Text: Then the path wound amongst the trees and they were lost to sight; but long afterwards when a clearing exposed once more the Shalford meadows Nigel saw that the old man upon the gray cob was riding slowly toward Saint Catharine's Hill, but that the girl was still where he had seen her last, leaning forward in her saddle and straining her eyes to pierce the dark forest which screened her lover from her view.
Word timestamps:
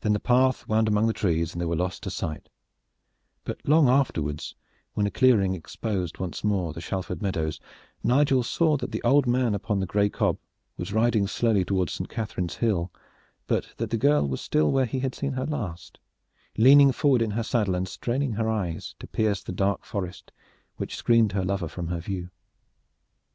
Then 0.00 0.14
the 0.14 0.20
path 0.20 0.66
wound 0.66 0.88
amongst 0.88 1.08
the 1.08 1.12
trees 1.12 1.52
and 1.52 1.60
they 1.60 1.66
were 1.66 1.76
lost 1.76 2.02
to 2.04 2.10
sight; 2.10 2.48
but 3.44 3.60
long 3.68 3.90
afterwards 3.90 4.54
when 4.94 5.06
a 5.06 5.10
clearing 5.10 5.52
exposed 5.54 6.16
once 6.18 6.42
more 6.42 6.72
the 6.72 6.80
Shalford 6.80 7.20
meadows 7.20 7.60
Nigel 8.02 8.42
saw 8.42 8.78
that 8.78 8.90
the 8.90 9.02
old 9.02 9.26
man 9.26 9.54
upon 9.54 9.78
the 9.78 9.84
gray 9.84 10.08
cob 10.08 10.38
was 10.78 10.94
riding 10.94 11.26
slowly 11.26 11.62
toward 11.62 11.90
Saint 11.90 12.08
Catharine's 12.08 12.54
Hill, 12.56 12.90
but 13.46 13.68
that 13.76 13.90
the 13.90 13.98
girl 13.98 14.26
was 14.26 14.40
still 14.40 14.72
where 14.72 14.86
he 14.86 15.00
had 15.00 15.14
seen 15.14 15.34
her 15.34 15.44
last, 15.44 15.98
leaning 16.56 16.90
forward 16.90 17.20
in 17.20 17.32
her 17.32 17.42
saddle 17.42 17.74
and 17.74 17.86
straining 17.86 18.32
her 18.32 18.48
eyes 18.48 18.94
to 18.98 19.06
pierce 19.06 19.42
the 19.42 19.52
dark 19.52 19.84
forest 19.84 20.32
which 20.78 20.96
screened 20.96 21.32
her 21.32 21.44
lover 21.44 21.68
from 21.68 21.88
her 21.88 22.00
view. 22.00 22.30